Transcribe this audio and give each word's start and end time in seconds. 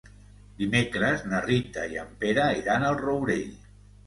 Dimecres 0.61 1.21
na 1.33 1.41
Rita 1.45 1.83
i 1.93 2.01
en 2.05 2.17
Pere 2.25 2.47
iran 2.63 2.89
al 2.89 2.99
Rourell. 3.05 3.55